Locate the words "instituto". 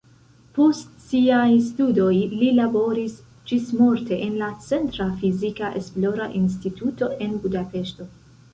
6.43-7.15